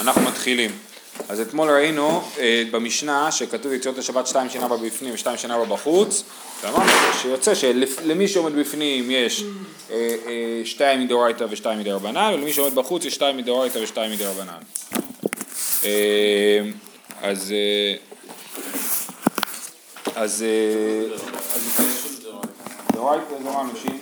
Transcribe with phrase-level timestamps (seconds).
[0.00, 0.70] אנחנו מתחילים.
[1.28, 5.64] אז אתמול ראינו אה, במשנה שכתוב יציאות השבת שתיים שנה בה בפנים ושתיים שנה בה
[5.64, 6.24] בחוץ
[6.62, 6.90] ואמרנו
[7.22, 9.44] שיוצא שלמי שעומד בפנים יש
[9.90, 9.96] אה,
[10.26, 14.58] אה, שתיים מדאורייתא ושתיים מדרבנן ולמי שעומד בחוץ יש שתיים מדאורייתא ושתיים מדרבנן.
[15.84, 16.60] אה,
[17.22, 17.94] אז אה,
[20.14, 21.16] אז אה,
[22.92, 24.00] דאורייתא זה אמרנו שהיא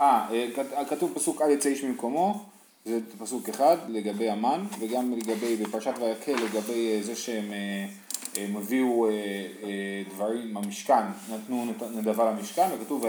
[0.00, 2.44] אה, אה, כת- כתוב פסוק אל יצא איש ממקומו,
[2.84, 7.86] זה פסוק אחד לגבי המן, וגם לגבי, בפרשת ויקל לגבי אה, זה שהם אה,
[8.36, 9.12] הם הביאו אה,
[10.14, 13.04] דברים, המשכן, נתנו נת- נדבה למשכן, וכתוב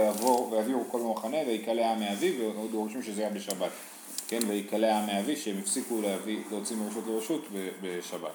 [0.52, 2.34] ויעבירו כל מחנה ויקלע העם מאביו,
[2.64, 3.72] ודורשים שזה היה בשבת,
[4.28, 7.48] כן, ויקלע העם מאביו, שהם הפסיקו להביא, להוציא מרשות לרשות
[7.82, 8.32] בשבת.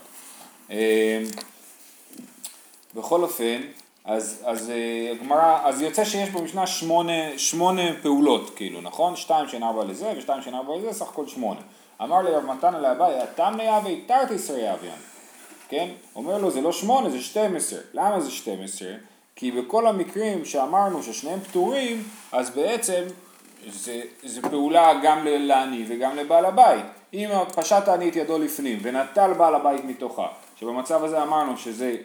[2.95, 3.61] בכל אופן,
[4.07, 9.17] אז, אז אה, הגמרא, אז יוצא שיש במשנה שמונה, שמונה פעולות, כאילו, נכון?
[9.17, 11.61] שתיים שאין ארבע לזה ושתיים שאין ארבע לזה, סך הכל שמונה.
[12.03, 14.99] אמר לי רב מתנא לאביי, התם יהווה תרתיסר יהביין,
[15.69, 15.89] כן?
[16.17, 17.81] אומר לו, זה לא שמונה, זה שתים עשרה.
[17.95, 18.93] למה זה שתים עשרה?
[19.37, 23.03] כי בכל המקרים שאמרנו ששניהם פטורים, אז בעצם
[23.69, 26.85] זה, זה פעולה גם לעני וגם לבעל הבית.
[27.15, 30.27] אם פשט העני את ידו לפנים ונטל בעל הבית מתוכה,
[30.61, 31.97] שבמצב הזה אמרנו שזה,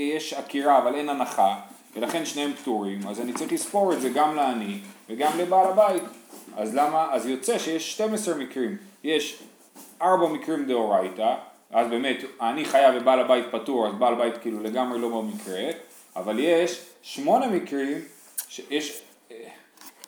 [0.00, 1.56] יש עקירה אבל אין הנחה,
[1.96, 6.02] ולכן שניהם פטורים, אז אני צריך לספור את זה גם לעני וגם לבעל הבית.
[6.56, 7.08] אז למה?
[7.12, 9.42] אז יוצא שיש 12 מקרים, יש
[10.02, 11.34] 4 מקרים דאורייתא,
[11.70, 15.62] אז באמת העני חייב ובעל הבית פטור, אז בעל הבית כאילו לגמרי לא במקרה,
[16.16, 17.98] אבל יש 8 מקרים,
[18.48, 19.02] שיש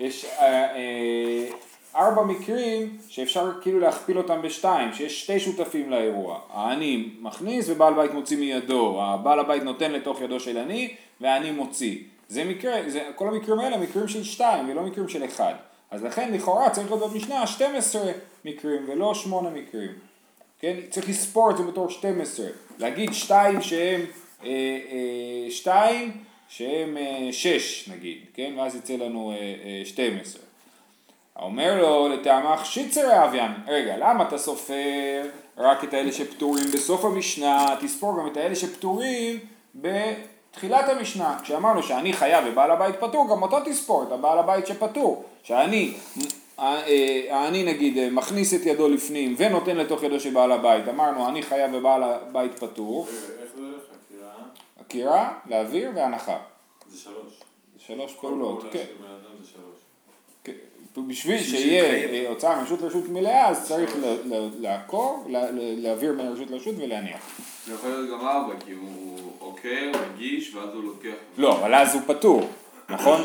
[0.00, 1.48] יש אה, אה,
[1.96, 6.38] ארבע מקרים שאפשר כאילו להכפיל אותם בשתיים, שיש שתי שותפים לאירוע.
[6.52, 11.98] העני מכניס ובעל בית מוציא מידו, הבעל הבית נותן לתוך ידו של עני והעני מוציא.
[12.28, 15.54] זה מקרה, זה, כל המקרים האלה מקרים של שתיים ולא מקרים של אחד.
[15.90, 18.12] אז לכן לכאורה צריך להיות במשנה 12
[18.44, 19.90] מקרים ולא 8 מקרים.
[20.58, 20.76] כן?
[20.90, 22.46] צריך לספור את זה בתור 12.
[22.78, 24.00] להגיד שתיים שהם
[24.44, 26.12] אה, אה, שתיים
[26.48, 28.54] שהם אה, שש נגיד, כן?
[28.58, 30.42] ואז יצא לנו אה, אה, 12.
[31.36, 35.22] אומר לו לטעמך שיצר אביאן, רגע, למה אתה סופר
[35.58, 39.38] רק את האלה שפטורים בסוף המשנה, תספור גם את האלה שפטורים
[39.74, 45.24] בתחילת המשנה, כשאמרנו שאני חייב ובעל הבית פטור, גם אותו תספור, את הבעל הבית שפטור,
[45.42, 45.94] שאני,
[46.58, 50.88] אה, אה, אני נגיד אה, מכניס את ידו לפנים ונותן לתוך ידו של בעל הבית,
[50.88, 53.06] אמרנו אני חייב ובעל הבית פטור,
[53.42, 53.82] איך זה הולך?
[54.06, 54.32] עקירה?
[54.80, 56.38] עקירה, להעביר והנחה,
[56.88, 57.40] זה שלוש.
[57.78, 58.84] שלוש פעולות, פעולה כן.
[58.88, 59.76] של בן אדם זה שלוש.
[60.44, 60.52] כן,
[60.98, 63.96] בשביל שיהיה אה, הוצאה מרשות לרשות מלאה, אז צריך
[64.60, 65.24] לעקור,
[65.76, 67.20] להעביר מרשות לרשות ולהניח.
[67.66, 71.14] זה יכול להיות גם ארבע, כי הוא עוקר, מגיש, ואז הוא לוקח.
[71.38, 72.42] לא, אבל אז הוא פטור,
[72.88, 73.20] נכון?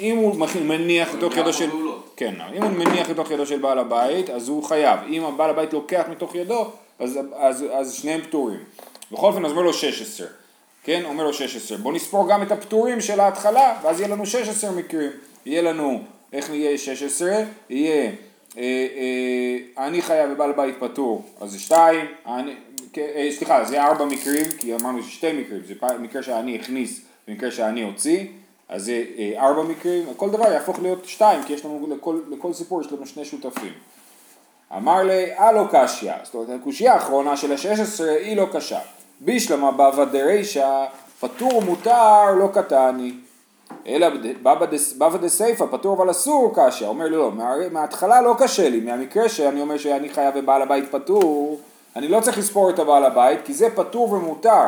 [0.00, 1.70] אם, הוא מניח לתוך ידו של...
[2.16, 5.00] כן, אם הוא מניח לתוך ידו של בעל הבית, אז הוא חייב.
[5.08, 8.60] אם הבעל הבית לוקח מתוך ידו, אז שניהם פטורים.
[9.12, 10.26] בכל אופן, אז אומר לו 16.
[10.84, 11.78] כן, אומר לו 16.
[11.78, 15.10] בוא נספור גם את הפטורים של ההתחלה, ואז יהיה לנו 16 מקרים.
[15.46, 16.02] יהיה לנו,
[16.32, 17.30] איך יהיה 16?
[17.70, 18.10] יהיה,
[18.58, 22.54] אה, אה, אני חייב ובעל בית פטור, אז זה 2, אני,
[22.92, 27.50] כן, אה, סליחה, זה 4 מקרים, כי אמרנו ששתי מקרים, זה מקרה שאני הכניס ומקרה
[27.50, 28.26] שאני הוציא,
[28.68, 29.04] אז זה
[29.36, 33.06] 4 מקרים, כל דבר יהפוך להיות 2, כי יש לנו, לכל, לכל סיפור יש לנו
[33.06, 33.72] שני שותפים.
[34.76, 38.78] אמר לי, אה לא קשיא, זאת אומרת הקושייה האחרונה של ה-16 היא לא קשה.
[39.20, 40.86] בישלמה בבא דרישא,
[41.20, 43.12] פטור מותר לא קטני.
[43.86, 44.08] אלא
[44.42, 44.54] בבא
[44.98, 46.86] בבא דסייפא, פטור אבל אסור קשיא.
[46.86, 50.84] אומר לי לא, מה- מההתחלה לא קשה לי, מהמקרה שאני אומר שאני חייב ובעל הבית
[50.90, 51.58] פטור,
[51.96, 54.64] אני לא צריך לספור את הבעל הבית, כי זה פטור ומותר.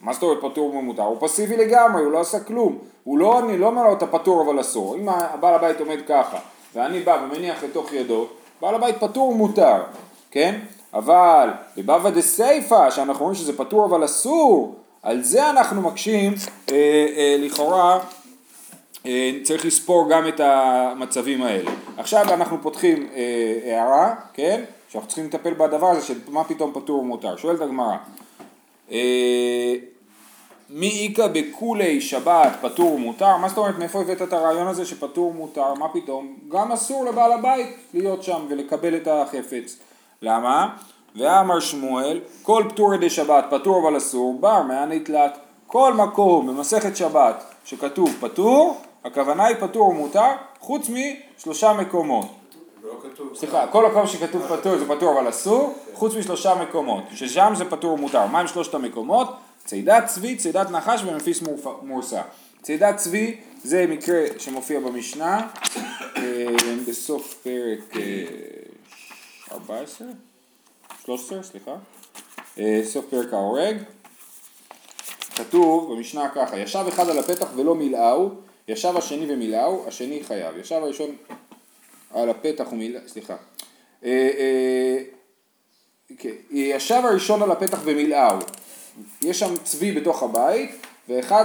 [0.00, 1.02] מה זאת אומרת פטור ומותר?
[1.02, 2.78] הוא פסיבי לגמרי, הוא לא עשה כלום.
[3.04, 4.96] הוא לא, אני לא אומר לו אתה פטור אבל אסור.
[4.96, 6.36] אם הבעל הבית עומד ככה,
[6.74, 8.26] ואני בא ומניח לתוך ידו,
[8.60, 9.82] בעל הבית פטור ומותר,
[10.30, 10.58] כן?
[10.94, 16.34] אבל בבבא דסייפא, שאנחנו רואים שזה פטור אבל אסור, על זה אנחנו מקשים
[16.70, 16.74] אה,
[17.16, 17.98] אה, לכאורה
[19.42, 21.70] צריך לספור גם את המצבים האלה.
[21.96, 24.64] עכשיו אנחנו פותחים אה, הערה, כן?
[24.88, 27.36] שאנחנו צריכים לטפל בדבר הזה של מה פתאום פטור ומותר.
[27.36, 27.96] שואלת הגמרא,
[28.92, 29.74] אה,
[30.70, 33.36] מי איכא בכולי שבת פטור ומותר?
[33.36, 35.74] מה זאת אומרת מאיפה הבאת את הרעיון הזה שפטור ומותר?
[35.74, 36.36] מה פתאום?
[36.48, 39.76] גם אסור לבעל הבית להיות שם ולקבל את החפץ.
[40.22, 40.76] למה?
[41.16, 45.38] ואמר שמואל, כל פטור ידי שבת פטור אבל אסור, בר מאן נתלת.
[45.66, 50.30] כל מקום במסכת שבת שכתוב פטור, הכוונה היא פטור ומותר,
[50.60, 52.26] חוץ משלושה מקומות.
[53.34, 57.92] סליחה, כל מקום שכתוב פטור זה פטור אבל אסור, חוץ משלושה מקומות, ששם זה פטור
[57.92, 58.26] ומותר.
[58.26, 59.28] מה עם שלושת המקומות?
[59.64, 61.42] צידת צבי, צידת נחש ומפיס
[61.82, 62.22] מורסה.
[62.62, 65.48] צידת צבי זה מקרה שמופיע במשנה
[66.16, 66.46] אה,
[66.88, 68.24] בסוף פרק אה,
[69.52, 70.08] 14,
[71.04, 71.74] 13, סליחה,
[72.58, 73.76] אה, סוף פרק ההורג,
[75.36, 78.30] כתוב במשנה ככה, ישב אחד על הפתח ולא מילאהו,
[78.68, 80.58] ישב השני ומילאהו, השני חייב.
[80.58, 81.16] ישב הראשון
[82.10, 83.36] על הפתח ומילאהו, סליחה.
[84.04, 84.98] אה, אה,
[86.18, 88.38] כן, ישב הראשון על הפתח ומילאהו.
[89.22, 91.44] יש שם צבי בתוך הבית, ואחד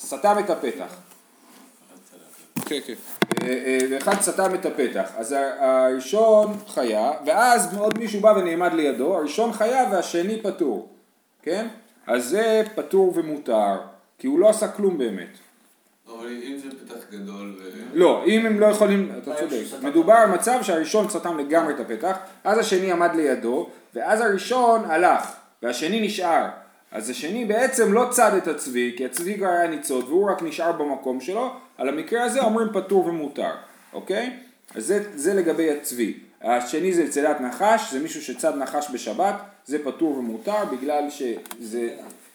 [0.00, 0.96] סתם את הפתח.
[2.66, 2.94] כן, כן.
[3.42, 5.10] אה, אה, ואחד סתם את הפתח.
[5.16, 10.88] אז הראשון חיה, ואז עוד מישהו בא ונעמד לידו, הראשון חיה והשני פטור.
[11.42, 11.68] כן?
[12.06, 13.76] אז זה פטור ומותר,
[14.18, 15.38] כי הוא לא עשה כלום באמת.
[16.08, 17.70] אבל אם זה פתח גדול ו...
[17.94, 19.62] לא, אם הם לא יכולים, אתה אה, צודק.
[19.82, 25.32] מדובר על מצב שהראשון סתם לגמרי את הפתח, אז השני עמד לידו, ואז הראשון הלך,
[25.62, 26.46] והשני נשאר.
[26.92, 30.72] אז השני בעצם לא צד את הצבי, כי הצבי כבר היה ניצוד, והוא רק נשאר
[30.72, 33.50] במקום שלו, על המקרה הזה אומרים פטור ומותר,
[33.92, 34.36] אוקיי?
[34.74, 36.18] אז זה, זה לגבי הצבי.
[36.42, 41.88] השני זה צדת נחש, זה מישהו שצד נחש בשבת, זה פטור ומותר, בגלל שזה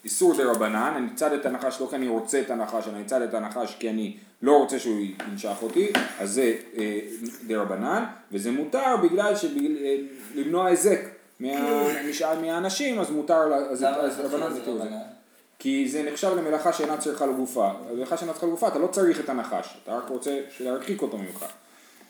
[0.04, 3.22] איסור דה רבנן, אני צד את הנחש לא כי אני רוצה את הנחש, אני צד
[3.22, 5.02] את הנחש כי אני לא רוצה שהוא
[5.32, 5.88] ינשך אותי,
[6.20, 7.00] אז זה אה,
[7.48, 11.00] דה רבנן, וזה מותר בגלל שלמנוע היזק
[11.40, 11.50] מה-
[12.10, 14.72] משאר- מהאנשים, אז מותר, אז רבנן זה את זה.
[14.72, 14.98] רבנן?
[15.60, 17.72] כי זה נחשב למלאכה שאינה צריכה לגופה.
[17.92, 21.46] המלאכה שאינה צריכה לגופה, אתה לא צריך את הנחש, אתה רק רוצה להרחיק אותו ממך.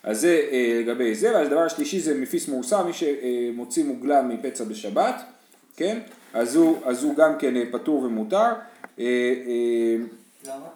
[0.04, 5.16] אז זה אה, לגבי זה, והדבר השלישי זה מפיס מורסה, מי שמוציא מוגלה מפצע בשבת,
[5.78, 6.00] כן?
[6.34, 8.38] אז הוא, אז הוא גם כן אה, פטור ומותר.
[8.38, 8.54] אה,
[9.00, 9.96] אה,
[10.46, 10.68] למה?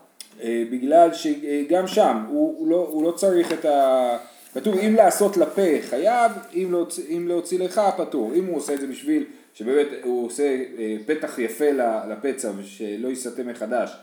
[0.72, 4.18] בגלל שגם שם הוא, הוא, לא, הוא לא צריך את ה...
[4.54, 8.34] כתוב אם לעשות לפה חייב, אם להוציא, אם להוציא לך פטור.
[8.36, 9.24] אם הוא עושה את זה בשביל
[9.54, 10.58] שבאמת הוא עושה
[11.06, 11.66] פתח יפה
[12.10, 13.98] לפצע ושלא ייסטה מחדש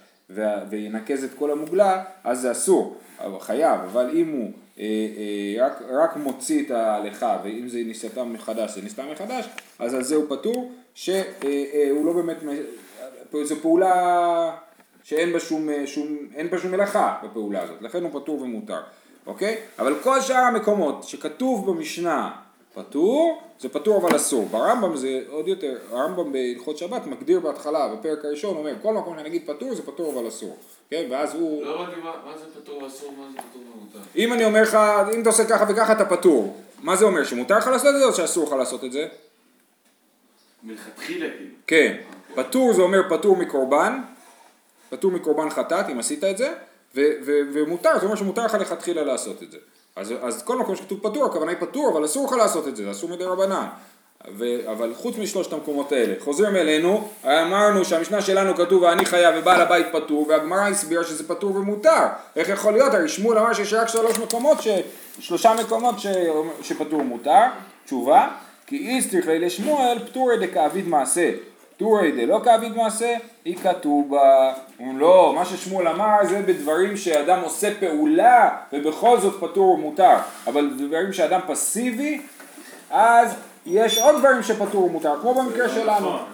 [0.70, 2.96] וינקז את כל המוגלה, אז זה אסור,
[3.40, 3.80] חייב.
[3.80, 4.50] אבל אם הוא
[5.60, 10.14] רק, רק מוציא את ההלכה ואם זה נסתה מחדש, זה נסתה מחדש, אז על זה
[10.14, 12.36] הוא פטור, שהוא לא באמת,
[13.42, 14.56] זו פעולה
[15.02, 18.80] שאין בה שום, שום, אין בה שום מלאכה בפעולה הזאת, לכן הוא פטור ומותר,
[19.26, 19.56] אוקיי?
[19.78, 22.30] אבל כל שאר המקומות שכתוב במשנה
[22.74, 24.46] פטור, זה פטור אבל אסור.
[24.50, 29.42] ברמב"ם זה עוד יותר, הרמב"ם בהלכות שבת מגדיר בהתחלה, בפרק הראשון, אומר כל מקום שנגיד
[29.46, 30.56] פטור זה פטור אבל אסור,
[30.90, 31.06] כן?
[31.10, 33.98] ואז הוא, לא הבנתי מה זה פטור ואסור, מה זה פטור ומותר.
[34.16, 34.78] אם אני אומר לך,
[35.14, 37.24] אם אתה עושה ככה וככה אתה פטור, מה זה אומר?
[37.24, 39.08] שמותר לך לעשות את זה או שאסור לך לעשות את זה?
[40.64, 41.54] מלכתחילה כאילו.
[41.66, 41.96] כן,
[42.34, 44.00] פטור זה אומר פטור מקורבן,
[44.90, 46.52] פטור מקורבן חטאת אם עשית את זה,
[47.24, 49.58] ומותר זה אומר שמותר לך לכתחילה לעשות את זה.
[49.96, 52.84] אז, אז כל מקום שכתוב פטור, הכוונה היא פטור, אבל אסור לך לעשות את זה,
[52.84, 53.66] זה אסור מדי רבנן.
[54.72, 59.86] אבל חוץ משלושת המקומות האלה, חוזרים אלינו, אמרנו שהמשנה שלנו כתוב ואני חייב ובעל הבית
[59.92, 62.06] פטור, והגמרא הסבירה שזה פטור ומותר.
[62.36, 62.94] איך יכול להיות?
[62.94, 64.68] הרי שמואל אמר שיש רק שלוש מקומות, ש...
[65.18, 66.06] שלושה מקומות ש...
[66.62, 67.42] שפטור ומותר.
[67.84, 68.28] תשובה,
[68.72, 71.30] כי איסטריכלי לשמואל פטורי דכאביד מעשה.
[71.76, 74.54] פטורי דלא כאביד מעשה, היא כתובה.
[74.78, 80.16] אומרים לא, מה ששמואל אמר זה בדברים שאדם עושה פעולה ובכל זאת פטור ומותר.
[80.46, 82.20] אבל דברים שאדם פסיבי,
[82.90, 83.34] אז
[83.66, 86.08] יש עוד דברים שפטור ומותר, כמו במקרה שלנו.
[86.08, 86.24] נכון.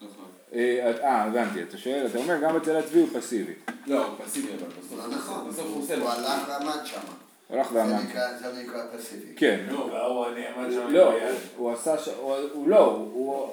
[0.00, 0.24] נכון.
[0.54, 3.52] אה, אה, הבנתי, אתה שואל, אתה אומר גם אצל הצבי הוא פסיבי.
[3.86, 4.98] לא, הוא פסיבי אבל בסוף.
[4.98, 6.02] לא נכון, בסוף הוא עושה לו.
[6.02, 7.27] הוא הלך ועמד שם.
[7.50, 7.96] הלך ואמר.
[8.40, 9.34] זה נקרא פסיבי.
[9.36, 9.64] כן.
[9.70, 11.12] נו, והוא נעמד שם לא.
[11.56, 12.08] הוא עשה, ש-
[12.52, 13.48] הוא לא, הוא,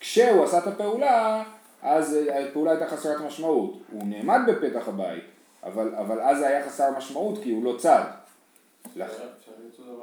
[0.00, 1.42] כשהוא עשה את הפעולה,
[1.82, 2.16] אז
[2.48, 3.78] הפעולה הייתה חסרת משמעות.
[3.92, 5.24] הוא נעמד בפתח הבית,
[5.64, 8.02] אבל, אבל אז זה היה חסר משמעות כי הוא לא צד.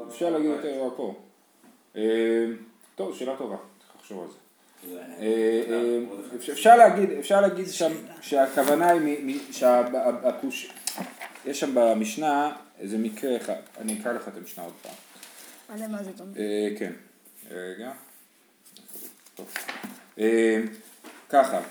[0.09, 0.51] אפשר דבר להגיד.
[0.51, 1.13] יותר פה.
[1.95, 2.45] אה,
[2.95, 4.37] טוב, שאלה טובה, צריך לחשוב על זה.
[5.19, 5.99] אה, אה,
[6.53, 9.39] אפשר- להגיד, אפשר להגיד שם שהכוונה היא.
[11.45, 12.51] יש שם במשנה
[12.83, 14.93] איזה מקרה אחד, אני אקרא לך את המשנה עוד פעם.
[15.69, 16.31] עלה מה זה תומר?
[16.37, 16.91] אה, כן,
[17.51, 17.91] רגע.
[19.35, 19.53] טוב.
[20.19, 20.61] אה,
[21.29, 21.61] ככה,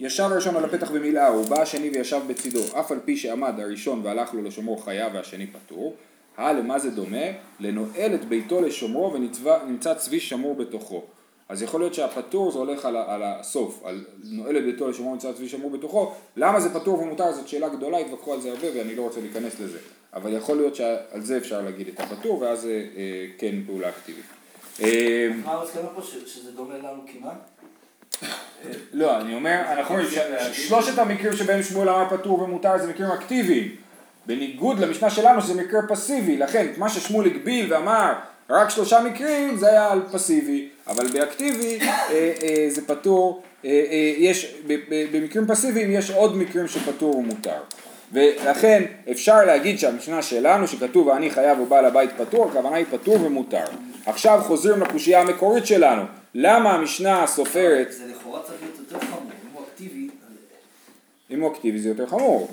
[0.00, 4.34] ישב הראשון על הפתח ומילאהו, בא השני וישב בצידו, אף על פי שעמד הראשון והלך
[4.34, 5.96] לו לשומרו חיה והשני פטור,
[6.36, 7.26] הא למה זה דומה?
[7.60, 11.04] לנועל את ביתו לשומרו ונמצא צבי שמור בתוכו.
[11.48, 15.32] אז יכול להיות שהפטור זה הולך על, על הסוף, על נועל את ביתו לשומרו ונמצא
[15.32, 18.94] צבי שמור בתוכו, למה זה פטור ומותר זאת שאלה גדולה, התווכחו על זה הרבה ואני
[18.94, 19.78] לא רוצה להיכנס לזה,
[20.14, 24.24] אבל יכול להיות שעל זה אפשר להגיד את הפטור ואז זה אה, כן פעולה אקטיבית.
[24.82, 26.02] אה, מה המסקנה פה?
[26.26, 27.50] שזה דומה לנו כמעט?
[28.92, 33.10] לא, אני אומר, אנחנו אומרים ש- שלושת המקרים שבהם שמואל אמר פטור ומותר זה מקרים
[33.10, 33.76] אקטיביים.
[34.26, 38.12] בניגוד למשנה שלנו שזה מקרה פסיבי, לכן מה ששמואל הגביל ואמר
[38.50, 41.88] רק שלושה מקרים זה היה על פסיבי, אבל באקטיבי אה,
[42.42, 47.60] אה, זה פטור, אה, אה, יש, ב- ב- במקרים פסיביים יש עוד מקרים שפטור ומותר.
[48.12, 53.64] ולכן אפשר להגיד שהמשנה שלנו שכתוב אני חייב ובעל הבית פטור, הכוונה היא פטור ומותר.
[54.06, 56.02] עכשיו חוזרים לקושייה המקורית שלנו,
[56.34, 60.08] למה המשנה סופרת, זה לכאורה צריך להיות יותר חמור, אם הוא אקטיבי,
[61.30, 62.48] אם הוא אקטיבי זה יותר חמור,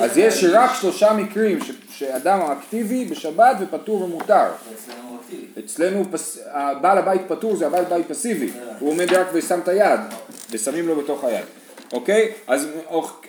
[0.00, 4.46] אז יש רק שלושה מקרים ש- שאדם אקטיבי בשבת ופטור ומותר.
[5.58, 6.04] אצלנו.
[6.80, 10.00] בעל הבית פטור זה הבעל בית פסיבי, הוא עומד רק ושם את היד,
[10.50, 11.44] ושמים לו בתוך היד,
[11.92, 12.32] אוקיי?
[12.46, 12.68] אז,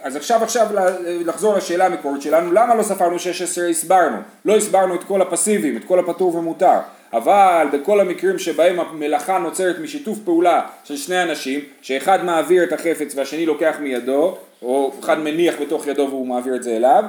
[0.01, 0.67] אז עכשיו עכשיו
[1.05, 4.17] לחזור לשאלה המקורית שלנו, למה לא ספרנו 16 הסברנו?
[4.45, 6.79] לא הסברנו את כל הפסיביים, את כל הפטור ומותר,
[7.13, 13.15] אבל בכל המקרים שבהם המלאכה נוצרת משיתוף פעולה של שני אנשים, שאחד מעביר את החפץ
[13.15, 17.03] והשני לוקח מידו, או אחד מניח בתוך ידו והוא מעביר את זה אליו,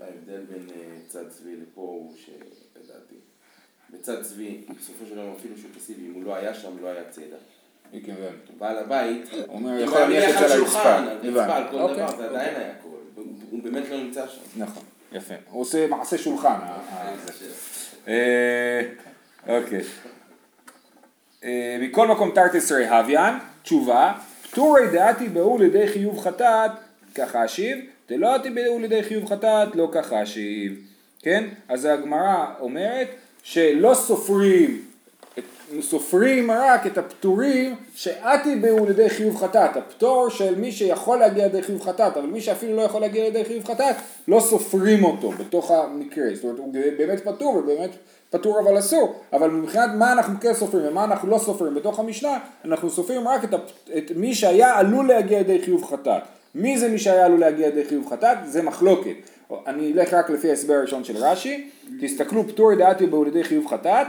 [0.00, 3.14] ההבדל בין- אה, צד צבי לפה הוא שלדעתי,
[3.90, 7.02] בצד צבי, בסופו של דבר אפילו שהוא פסיבי, אם הוא לא היה שם, לא היה
[7.10, 7.36] צדע.
[8.58, 10.94] בעל הבית, הוא אומר, יכול להניח את זה על הרצפה.
[10.94, 12.28] על כל אוקיי, דבר, זה.
[12.28, 12.96] עדיין היה קורה,
[13.50, 14.40] הוא- באמת לא נמצא שם.
[14.62, 14.82] נכון,
[15.12, 15.34] יפה.
[15.50, 16.48] הוא עושה מעשה שולחן.
[16.62, 17.14] ה- ה-
[18.08, 18.82] אה,
[19.48, 19.80] אוקיי.
[21.44, 22.58] אה, מכל מקום תרתי
[22.88, 24.12] הוויין, תשובה,
[24.50, 26.70] פטורי דעתי באו לידי חיוב חטאת,
[27.14, 30.80] ככה אשיב, דלא עתי באו לידי חיוב חטאת, לא ככה אשיב.
[31.22, 31.44] כן?
[31.68, 33.08] אז הגמרא אומרת
[33.42, 34.82] שלא סופרים,
[35.80, 41.62] סופרים רק את הפטורים שעתי באו לידי חיוב חטאת, הפטור של מי שיכול להגיע לידי
[41.62, 43.96] חיוב חטאת, אבל מי שאפילו לא יכול להגיע לידי חיוב חטאת,
[44.28, 47.90] לא סופרים אותו בתוך המקרה, זאת אומרת הוא באמת פטור ובאמת
[48.30, 52.38] פטור אבל אסור, אבל מבחינת מה אנחנו כן סופרים ומה אנחנו לא סופרים בתוך המשנה,
[52.64, 56.22] אנחנו סופרים רק את, הפ- את מי שהיה עלול להגיע לידי חיוב חטאת.
[56.54, 58.38] מי זה מי שהיה עלול להגיע לידי חיוב חטאת?
[58.44, 59.14] זה מחלוקת.
[59.66, 61.68] אני אלך רק לפי ההסבר הראשון של רש"י,
[62.00, 64.06] תסתכלו פטור דעתי בו לידי חיוב חטאת,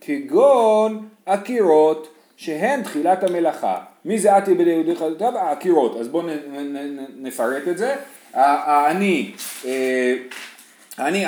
[0.00, 3.78] כגון הקירות שהן תחילת המלאכה.
[4.04, 5.34] מי זה עתי בידי חטאת?
[5.40, 5.96] הקירות.
[5.96, 6.26] אז בואו
[7.16, 7.94] נפרט את זה.
[8.34, 9.30] ה- האני,
[9.64, 10.14] אה,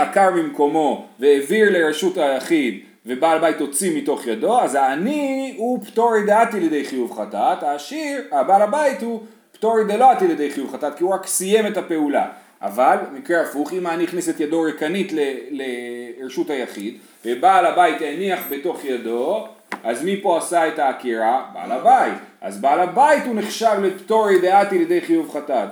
[0.02, 6.60] עקר ממקומו והעביר לרשות היחיד ובעל בית הוציא מתוך ידו, אז העני הוא פטורי דעתי
[6.60, 11.26] לידי חיוב חטאת, העשיר, הבעל הבית הוא פטורי דלא לידי חיוב חטאת, כי הוא רק
[11.26, 12.28] סיים את הפעולה.
[12.62, 15.12] אבל, מקרה הפוך, אם העני הכניס את ידו ריקנית
[15.50, 19.46] לרשות היחיד, ובעל הבית הניח בתוך ידו,
[19.84, 21.44] אז מי פה עשה את העקירה?
[21.54, 22.14] בעל הבית.
[22.40, 25.68] אז בעל הבית הוא נחשב לפטורי דעתי לידי חיוב חטאת.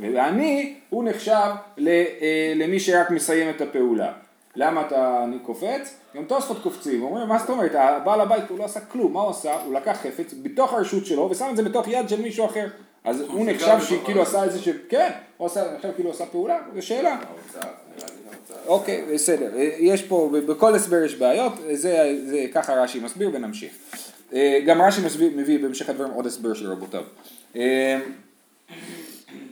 [0.00, 1.50] והעני הוא נחשב
[1.88, 4.12] אה, למי שרק מסיים את הפעולה.
[4.56, 5.96] למה אתה קופץ?
[6.16, 9.30] גם תוספות קופצים, אומרים מה זאת אומרת, הבעל הבית הוא לא עשה כלום, מה הוא
[9.30, 9.60] עשה?
[9.64, 12.66] הוא לקח חפץ בתוך הרשות שלו ושם את זה בתוך יד של מישהו אחר.
[13.04, 14.68] אז הוא נחשב שכאילו עשה איזה ש...
[14.88, 17.10] כן, הוא עשה, נחשב כאילו עשה פעולה, זו שאלה.
[17.10, 18.53] ההוצאה, נראה לי ההוצאה.
[18.66, 19.50] אוקיי, בסדר.
[19.78, 23.72] יש פה, בכל הסבר יש בעיות, זה, זה ככה רש"י מסביר ונמשיך.
[24.34, 25.00] אה, גם רש"י
[25.36, 27.02] מביא בהמשך הדברים עוד הסבר של רבותיו.
[27.56, 27.98] אה,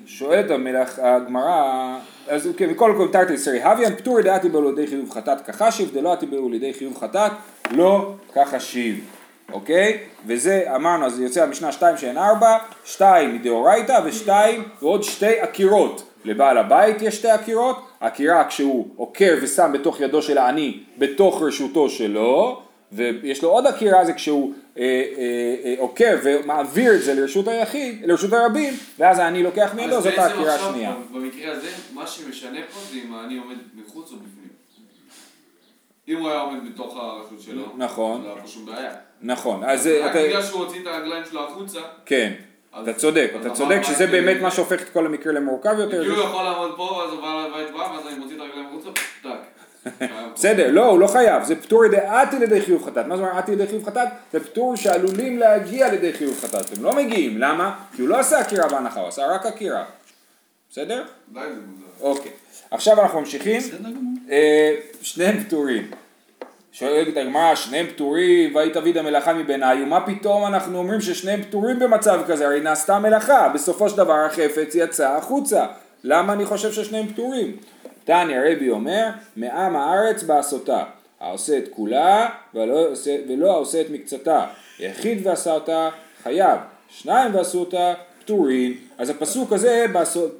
[0.06, 5.10] שואלת המלך, הגמרא, אז כן, מכל מקום תרתי סרי הוויין, פטור דעתי בו לידי חיוב
[5.10, 7.32] חטאת כחשיב, דלא עתי בו לידי חיוב חטאת,
[7.70, 9.04] לא כחשיב.
[9.52, 9.98] אוקיי?
[10.26, 16.02] וזה אמרנו, אז יוצא המשנה שתיים שאין ארבע, שתיים מדאורייתא ושתיים ועוד שתי עקירות.
[16.24, 21.90] לבעל הבית יש שתי עקירות, עקירה כשהוא עוקר ושם בתוך ידו של העני בתוך רשותו
[21.90, 27.48] שלו, ויש לו עוד עקירה זה כשהוא אה, אה, אה, עוקר ומעביר את זה לרשות
[27.48, 30.94] היחיד, לרשות הרבים, ואז העני לוקח מידו, זאת העקירה השנייה.
[31.12, 34.48] במקרה הזה, מה שמשנה פה זה אם אני עומד מחוץ או בפנים.
[36.08, 38.22] אם הוא היה עומד בתוך הרשות שלו, נכון.
[38.22, 38.94] לא היה פה שום בעיה.
[39.22, 42.32] נכון, אז רק אתה, בגלל שהוא הוציא את הרגליים שלו החוצה, כן,
[42.82, 46.02] אתה צודק, אתה צודק שזה כאילו- באמת מה שהופך את כל המקרה למורכב יותר.
[46.04, 48.90] כי הוא יכול לעמוד פה, ואז הבעל הבית בא, ואז אני מוציא את הרגליים החוצה,
[49.22, 49.38] טאק.
[50.34, 53.06] בסדר, לא, הוא לא חייב, זה פטור דעתי לידי חיוב חטאת.
[53.06, 54.08] מה זאת אומרת עתי לידי חיוב חטאת?
[54.32, 56.78] זה פטור שעלולים להגיע לידי חיוב חטאת.
[56.78, 57.74] הם לא מגיעים, למה?
[57.96, 59.84] כי הוא לא עשה עקירה בהנחה, הוא עשה רק עקירה.
[60.70, 61.04] בסדר?
[61.32, 61.86] די זה מוזר.
[62.00, 62.32] אוקיי.
[62.70, 63.60] עכשיו אנחנו ממשיכים.
[64.30, 65.90] אה, שניהם פטורים.
[66.72, 72.20] שואלת הגמרא, שניהם פטורים, והיית תביד המלאכה מבעיניי, ומה פתאום אנחנו אומרים ששניהם פטורים במצב
[72.26, 72.46] כזה?
[72.46, 75.66] הרי נעשתה מלאכה, בסופו של דבר החפץ יצא החוצה.
[76.04, 77.56] למה אני חושב ששניהם פטורים?
[78.04, 80.84] תניא רבי אומר, מעם הארץ בעשותה,
[81.20, 82.88] העושה את כולה ולא
[83.28, 84.46] ולא העושה את מקצתה.
[84.80, 85.88] יחיד ועשה אותה
[86.22, 88.76] חייב, שניים ועשו אותה פטורים.
[88.98, 89.86] אז הפסוק הזה,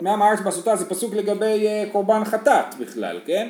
[0.00, 3.48] מעם הארץ בעשותה, זה פסוק לגבי אה, קורבן חטאת בכלל, כן?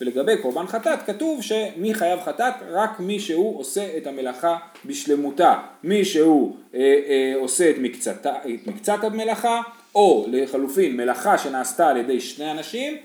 [0.00, 2.54] ולגבי קורבן חטאת כתוב שמי חייב חטאת?
[2.70, 5.58] רק מי שהוא עושה את המלאכה בשלמותה.
[5.84, 9.60] מי שהוא אה, אה, עושה את, מקצתה, את מקצת המלאכה,
[9.94, 12.96] או לחלופין מלאכה שנעשתה על ידי שני אנשים,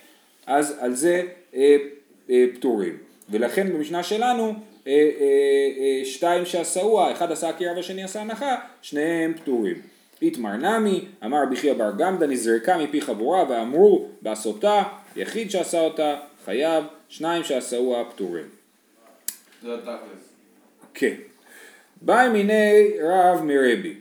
[0.47, 1.23] אז על זה
[1.55, 1.77] אה,
[2.29, 2.97] אה, פטורים.
[3.29, 4.53] ולכן במשנה שלנו,
[4.87, 4.99] אה, אה,
[5.79, 9.75] אה, שתיים שעשאוה, אחד עשה עקירה והשני עשה הנחה, שניהם פטורים.
[10.21, 14.83] איתמר נמי, אמר רבי חייא בר גמדא, נזרקה מפי חבורה ואמרו בעשותה,
[15.15, 16.15] יחיד שעשה אותה
[16.45, 18.45] חייב, שניים שעשאוה פטורים.
[19.63, 20.29] זה התכלס.
[20.93, 21.13] כן.
[22.01, 23.95] באי מיני רב מרבי.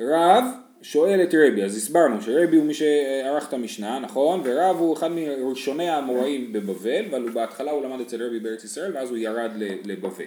[0.00, 0.44] רב
[0.82, 4.40] שואל את רבי, אז הסברנו שרבי הוא מי שערך את המשנה, נכון?
[4.44, 8.96] ורב הוא אחד מראשוני האמוראים בבבל, אבל הוא בהתחלה הוא למד אצל רבי בארץ ישראל,
[8.96, 9.50] ואז הוא ירד
[9.84, 10.24] לבבל.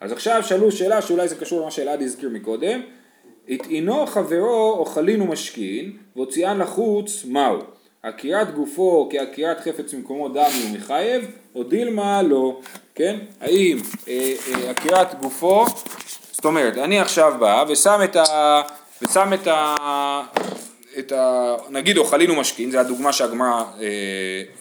[0.00, 2.80] אז עכשיו שאלו שאלה שאולי זה קשור למה שאלעד הזכיר מקודם,
[3.48, 7.58] הטעינו חברו אוכלין ומשכין, והוציאן לחוץ מהו?
[8.02, 12.60] עקירת גופו כעקירת חפץ ממקומו דמי ומחייב, או דילמה לא,
[12.94, 13.16] כן?
[13.40, 13.78] האם
[14.08, 15.64] אה, אה, עקירת גופו,
[16.32, 18.60] זאת אומרת, אני עכשיו בא ושם את ה...
[19.02, 19.74] ושם את ה...
[20.98, 21.54] את ה...
[21.70, 23.86] נגיד אוכלין ומשכין, זה הדוגמה שהגמרא אה,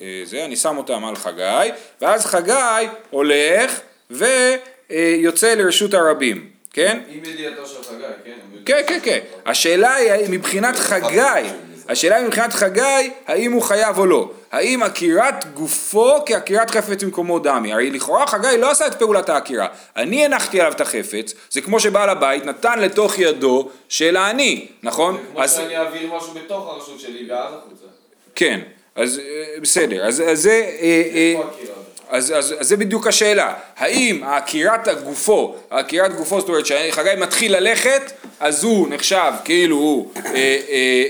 [0.01, 3.79] אה, זה, אני שם אותם על חגי, ואז חגי הולך
[4.09, 6.99] ויוצא לרשות הרבים, כן?
[7.09, 8.37] עם ידיעתו של חגי, כן?
[8.65, 9.19] כן, כן, כן.
[9.45, 11.49] השאלה היא מבחינת חגי,
[11.89, 12.81] השאלה היא מבחינת חגי,
[13.27, 14.29] האם הוא חייב או לא.
[14.51, 17.73] האם עקירת גופו כעקירת חפץ במקומו דמי.
[17.73, 19.67] הרי לכאורה חגי לא עשה את פעולת העקירה.
[19.97, 25.15] אני הנחתי עליו את החפץ, זה כמו שבעל הבית נתן לתוך ידו של העני, נכון?
[25.15, 27.85] זה כמו אז- שאני אעביר משהו בתוך הרשות שלי ואז החוצה.
[28.35, 28.59] כן,
[28.95, 30.51] אז אה, בסדר, אז אז זה...
[30.51, 31.78] אה, אה, איפה הקיר הזה?
[32.09, 37.57] אז, אז, אז זה בדיוק השאלה, האם עקירת הגופו, עקירת גופו, זאת אומרת שחגי מתחיל
[37.57, 40.33] ללכת, אז הוא נחשב כאילו הוא אה, אה,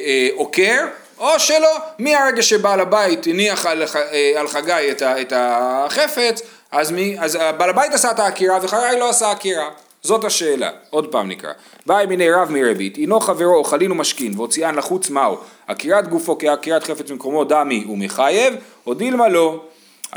[0.06, 0.86] אה, עוקר,
[1.20, 6.42] או שלא, מהרגע שבעל הבית הניח על, אה, על חגי את, את החפץ,
[6.72, 9.70] אז, מי, אז בעל הבית עשה את העקירה וחגי לא עשה עקירה.
[10.02, 11.52] זאת השאלה, עוד פעם נקרא.
[11.86, 15.38] באי מיני רב מרבית, אינו חברו אוכלין ומשכין, והוציאן לחוץ מהו,
[15.68, 18.54] עקירת גופו כעקירת חפץ במקומו דמי ומחייב,
[18.88, 19.64] או דילמה לא.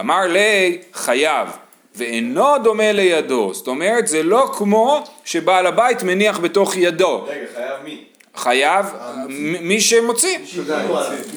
[0.00, 1.48] אמר לי חייב,
[1.94, 7.72] ואינו דומה לידו, זאת אומרת זה לא כמו שבעל הבית מניח בתוך ידו, רגע, חייב
[7.84, 8.04] מי?
[8.36, 8.86] חייב
[9.28, 10.38] מ- מי שמוציא,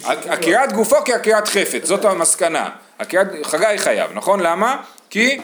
[0.05, 2.69] עקירת גופו כעקירת חפץ, זאת המסקנה,
[3.43, 4.39] חגי חייב, נכון?
[4.39, 4.77] למה?
[5.09, 5.39] כי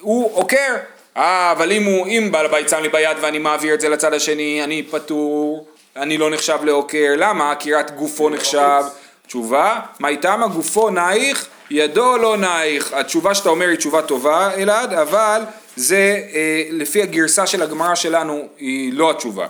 [0.00, 0.74] הוא עוקר,
[1.16, 4.14] אה, אבל אם, הוא, אם בעל הבית שם לי ביד ואני מעביר את זה לצד
[4.14, 7.52] השני, אני פטור, אני לא נחשב לעוקר, למה?
[7.52, 8.82] עקירת גופו נחשב,
[9.26, 10.40] תשובה, מה איתם?
[10.44, 15.42] הגופו נייך, ידו לא נייך, התשובה שאתה אומר היא תשובה טובה אלעד, אבל
[15.76, 19.46] זה אה, לפי הגרסה של הגמרא שלנו היא לא התשובה.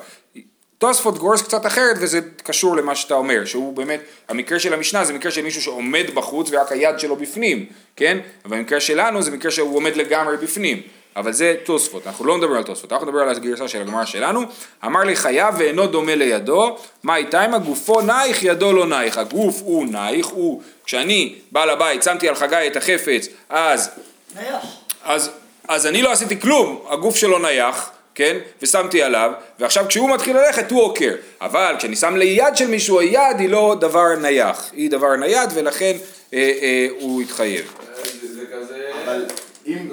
[0.79, 5.13] תוספות גורס קצת אחרת וזה קשור למה שאתה אומר, שהוא באמת, המקרה של המשנה זה
[5.13, 8.19] מקרה של מישהו שעומד בחוץ ורק היד שלו בפנים, כן?
[8.45, 10.83] אבל במקרה שלנו זה מקרה שהוא עומד לגמרי בפנים,
[11.17, 14.41] אבל זה תוספות, אנחנו לא נדבר על תוספות, אנחנו נדבר על הגרסה של הגמרא שלנו,
[14.85, 19.61] אמר לי חייב ואינו דומה לידו, מה איתה אם הגופו נייך ידו לא נייך, הגוף
[19.61, 23.91] הוא נייך, הוא, כשאני בעל הבית שמתי על חגי את החפץ, אז
[24.35, 24.65] נייח.
[25.05, 25.31] אז,
[25.69, 28.39] אז אני לא עשיתי כלום, הגוף שלו נייח, כן?
[28.63, 31.15] ושמתי עליו, ועכשיו כשהוא מתחיל ללכת הוא עוקר.
[31.41, 35.97] אבל כשאני שם ליד של מישהו, היד היא לא דבר נייח, היא דבר נייד ולכן
[36.35, 37.75] אה, אה, הוא יתחייב.
[37.81, 38.91] אה, זה זה כזה...
[39.05, 39.25] אבל
[39.67, 39.89] אם,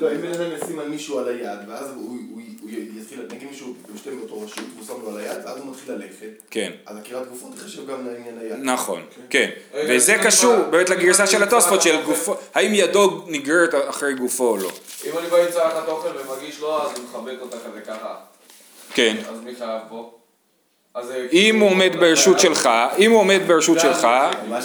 [0.00, 1.96] לא, לא, אם בן אדם ישים על מישהו על היד, ואז הוא,
[2.30, 5.70] הוא, הוא יתחיל, נגיד מישהו בשתי באותו רשות, והוא שם לו על היד, ואז הוא
[5.70, 6.72] מתחיל ללכת, כן.
[6.86, 8.56] אז עקירת גופות תחשב גם לעניין היד.
[8.62, 13.74] נכון, כן, רגע, וזה קשור בא- באמת לגרסה של התוספות של גופו, האם ידו נגררת
[13.88, 14.70] אחרי גופו או לא,
[15.04, 18.14] אם אני בא עם צלחת אוכל ומגיש לו, אז הוא מחבק אותה כזה ככה.
[18.94, 20.15] כן, אז מי חייב פה?
[20.96, 24.06] אז זה אם הוא עומד ברשות שלך, אם הוא עומד ברשות שלך,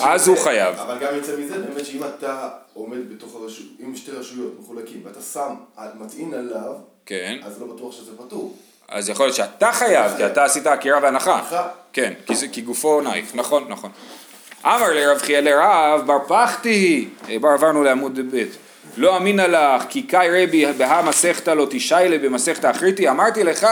[0.03, 4.11] אז הוא חייב, אבל גם יוצא מזה באמת שאם אתה עומד בתוך הרשות, אם שתי
[4.11, 5.55] רשויות מחולקים, ואתה שם,
[5.99, 6.73] מטעין עליו,
[7.05, 8.55] כן, אז לא בטוח שזה פטור.
[8.89, 11.35] אז יכול להיות שאתה חייב, כי אתה עשית עקירה והנחה.
[11.35, 11.67] הנחה.
[11.93, 12.13] כן,
[12.51, 13.91] כי, גופו נייף, נכון, נכון.
[14.65, 18.43] אמר לרב חייא לרב, בר פחתי, אה, בר עברנו לעמוד ב',
[18.97, 23.67] לא אמינא לך, כי קאי רבי בהא מסכתא לא תשיילה במסכתא אחריתי, אמרתי לך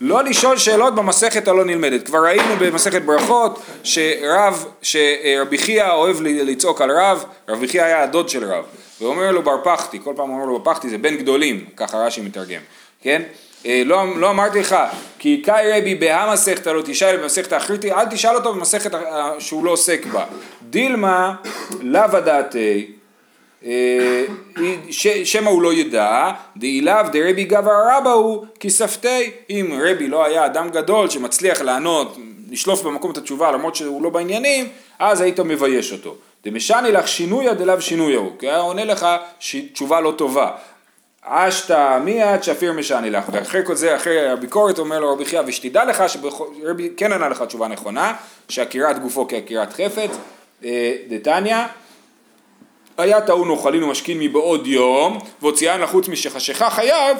[0.00, 2.06] לא לשאול שאלות במסכת הלא נלמדת.
[2.06, 8.28] כבר ראינו במסכת ברכות שרב, שרבי חייא אוהב לצעוק על רב, רבי חייא היה הדוד
[8.28, 8.64] של רב,
[9.00, 12.20] ואומר לו בר פחתי, כל פעם אומר לו בר פחתי זה בן גדולים, ככה רש"י
[12.20, 12.60] מתרגם,
[13.02, 13.22] כן?
[13.66, 14.76] אה, לא, לא אמרתי לך,
[15.18, 18.90] כי קאי רבי בהא מסכתא לא תשאל במסכת האחריתי, אל תשאל אותו במסכת
[19.38, 20.24] שהוא לא עוסק בה.
[20.70, 21.34] דילמה
[21.80, 22.95] לאו דעתי, ש-
[25.24, 30.70] שמא הוא לא ידע, דאילאו דרבי גבר רבא הוא כספתי, אם רבי לא היה אדם
[30.70, 32.16] גדול שמצליח לענות,
[32.50, 36.14] לשלוף במקום את התשובה למרות שהוא לא בעניינים, אז היית מבייש אותו.
[36.44, 39.06] דמשני לך שינויה דלאו שינויה הוא, כי היה עונה לך
[39.72, 40.50] תשובה לא טובה.
[41.22, 45.84] אשתא מיד שפיר משני לך, ואחרי כל זה, אחרי הביקורת אומר לו רבי חייא, ושתדע
[45.84, 48.14] לך שרבי כן ענה לך תשובה נכונה,
[48.48, 50.10] שעקירת גופו כעקירת חפץ,
[50.64, 51.56] אה, דתניא,
[52.98, 57.16] היה טעון אוכלין ומשכין מבעוד יום, והוציאן לחוץ משחשיכה חייב,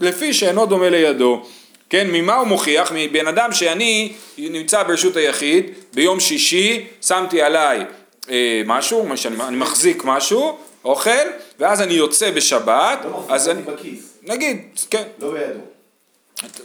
[0.00, 1.42] לפי שאינו דומה לידו.
[1.90, 2.92] כן, ממה הוא מוכיח?
[2.94, 7.84] מבן אדם שאני נמצא ברשות היחיד, ביום שישי שמתי עליי
[8.30, 11.10] אה, משהו, מה שאני, אני מחזיק משהו, אוכל,
[11.58, 15.60] ואז אני יוצא בשבת, לא אז אני, מחזיק בכיס, נגיד, כן, לא בידו.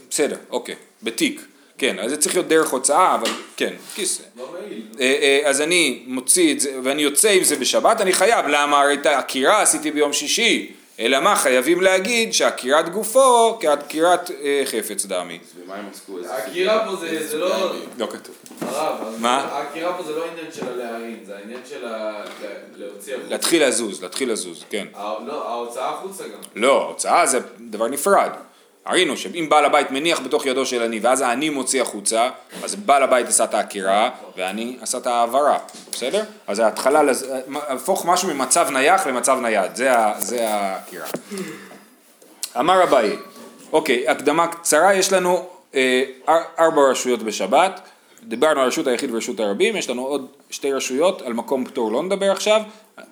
[0.10, 1.42] בסדר, אוקיי, בתיק,
[1.78, 4.22] כן, אז זה צריך להיות דרך הוצאה, אבל כן, כיס.
[4.38, 4.56] לא.
[5.00, 5.06] אה,
[5.44, 8.82] אה, אז אני מוציא את זה, ואני יוצא עם זה בשבת, אני חייב, למה?
[8.82, 15.06] הרי את העקירה עשיתי ביום שישי, אלא מה, חייבים להגיד שעקירת גופו כעקירת אה, חפץ
[15.06, 15.40] דמי.
[15.44, 16.18] אז במה הם עסקו?
[16.18, 17.74] איזה העקירה פה זה- לא...
[17.98, 18.36] לא כתוב.
[18.62, 19.26] הרב?
[19.26, 21.86] העקירה פה זה לא עניין של הלהרים, זה העניין של
[22.76, 23.30] להוציא החוצה.
[23.32, 24.88] להתחיל לזוז, להתחיל לזוז, כן.
[25.26, 26.40] לא, ההוצאה החוצה גם.
[26.56, 28.30] לא, הוצאה זה דבר נפרד.
[28.88, 32.30] ראינו שאם בעל הבית מניח בתוך ידו של עני ואז העני מוציא החוצה,
[32.64, 35.58] אז בעל הבית עשה את העקירה והעני עשה את ההעברה,
[35.92, 36.24] בסדר?
[36.48, 37.02] אז ההתחלה,
[37.48, 41.06] להפוך משהו ממצב נייח למצב נייד, זה, זה העקירה.
[42.60, 43.16] אמר אביי,
[43.72, 47.82] אוקיי, הקדמה קצרה, יש לנו אה, אר- ארבע רשויות בשבת,
[48.24, 52.04] דיברנו על רשות היחיד ורשות הרבים, יש לנו עוד שתי רשויות, על מקום פטור לא
[52.04, 52.62] נדבר עכשיו,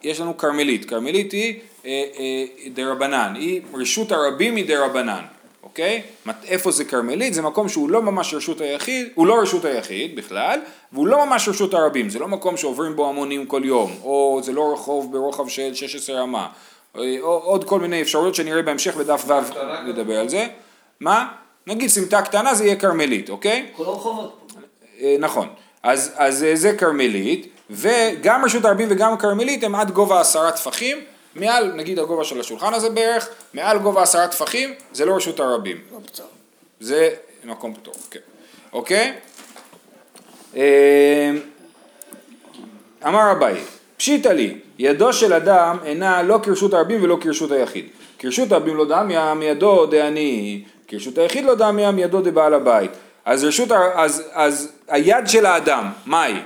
[0.04, 5.24] יש לנו כרמלית, כרמלית היא אה, אה, דרבנן, היא רשות הרבים היא דרבנן,
[5.64, 6.02] אוקיי?
[6.48, 7.34] איפה זה כרמלית?
[7.34, 10.60] זה מקום שהוא לא ממש רשות היחיד, הוא לא רשות היחיד בכלל,
[10.92, 14.52] והוא לא ממש רשות הרבים, זה לא מקום שעוברים בו המונים כל יום, או זה
[14.52, 16.48] לא רחוב ברוחב של 16 אמה,
[16.96, 19.34] או או עוד כל מיני אפשרויות שנראה בהמשך בדף ו'
[19.88, 20.48] נדבר על זה.
[21.00, 21.28] מה?
[21.68, 23.66] נגיד סמטה קטנה זה יהיה כרמלית, אוקיי?
[23.76, 24.60] כל הרחובות פה.
[25.02, 25.48] אה, נכון.
[25.84, 30.98] אז, אז אה, זה כרמלית, וגם רשות הרבים וגם כרמלית הם עד גובה עשרה טפחים,
[31.36, 35.78] מעל נגיד הגובה של השולחן הזה בערך, מעל גובה עשרה טפחים, זה לא רשות הרבים.
[36.80, 37.10] זה
[37.44, 38.20] מקום פטור, כן.
[38.74, 39.14] אוקיי?
[40.56, 41.32] אה,
[43.08, 43.62] אמר אביי,
[43.98, 47.86] פשיטא לי, ידו של אדם אינה לא כרשות הרבים ולא כרשות היחיד.
[48.20, 52.92] כרשות הרבים לא דמיה מידו דעני, כרשות היחיד לא דמיה מידו דבעל הבית.
[53.26, 56.42] אז, רשות, אז, אז היד של האדם, מה היא?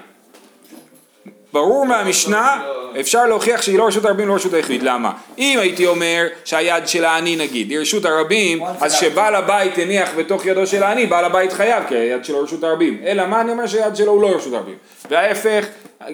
[1.56, 2.62] ברור מהמשנה,
[3.00, 5.12] אפשר להוכיח שהיא לא רשות הרבים, לא רשות היחיד, למה?
[5.38, 10.46] אם הייתי אומר שהיד של העני נגיד, היא רשות הרבים, אז שבעל הבית הניח בתוך
[10.46, 13.02] ידו של העני, בעל הבית חייב, כי היד שלו רשות הרבים.
[13.06, 14.76] אלא מה אני אומר שהיד שלו הוא לא רשות הרבים.
[15.10, 15.66] וההפך,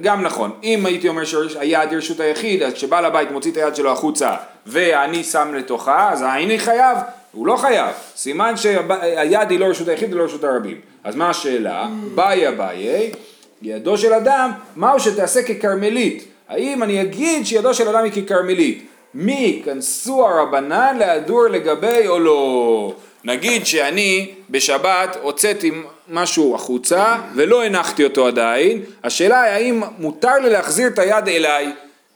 [0.02, 0.52] גם נכון.
[0.64, 4.36] אם הייתי אומר שהיד היא רשות היחיד, אז כשבעל הבית מוציא את היד שלו החוצה,
[4.66, 6.98] והעני שם לתוכה, אז העני חייב,
[7.32, 7.90] הוא לא חייב.
[8.16, 10.78] סימן שהיד היא לא רשות היחיד, היא לא רשות הרבים.
[11.04, 11.88] אז מה השאלה?
[12.16, 13.12] באי אביי,
[13.62, 16.24] ידו של אדם, מהו שתעשה ככרמלית?
[16.50, 18.86] האם אני אגיד שידו של אדם היא ככרמלית?
[19.14, 22.94] מי כנסו הרבנן להדור לגבי או לא?
[23.24, 25.72] נגיד שאני בשבת הוצאתי
[26.10, 31.72] משהו החוצה ולא הנחתי אותו עדיין, השאלה היא האם מותר לי להחזיר את היד אליי?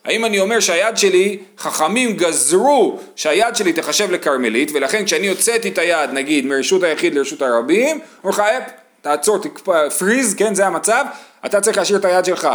[0.05, 5.77] האם אני אומר שהיד שלי, חכמים גזרו שהיד שלי תחשב לכרמלית ולכן כשאני הוצאתי את
[5.77, 8.63] היד נגיד מרשות היחיד לרשות הרבים, אומר לך אפ,
[9.01, 11.05] תעצור, תקפא, פריז, כן זה המצב,
[11.45, 12.47] אתה צריך להשאיר את היד שלך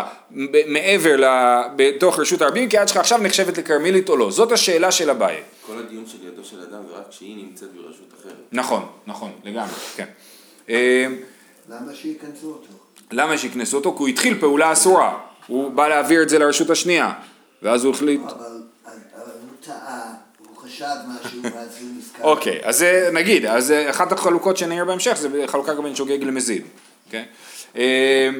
[0.66, 4.92] מעבר, ל- בתוך רשות הרבים כי היד שלך עכשיו נחשבת לכרמלית או לא, זאת השאלה
[4.92, 5.40] של אביי.
[5.66, 8.34] כל הדיון של ידו של אדם זה רק כשהיא נמצאת ברשות אחרת.
[8.52, 10.06] נכון, נכון, לגמרי, כן.
[10.70, 11.06] אה,
[11.68, 12.66] למה שייכנסו אותו?
[13.12, 13.92] למה שיקנסו אותו?
[13.92, 17.12] כי הוא התחיל פעולה אסורה, הוא בא להעביר את זה לרשות השנייה,
[17.62, 18.20] ואז הוא החליט...
[18.20, 18.32] אבל
[19.24, 20.12] הוא טעה,
[20.56, 22.22] חשב משהו ואז הוא נזכר.
[22.22, 26.22] אוקיי, אז זה נגיד, אז זה אחת החלוקות שנראה בהמשך זה חלוקה גם בין שוגג
[26.22, 26.62] למזיד,
[27.10, 27.22] כן?
[27.76, 28.30] אה,